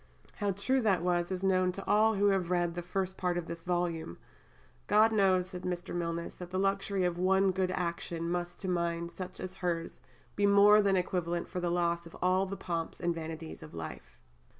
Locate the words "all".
1.85-2.15, 12.19-12.47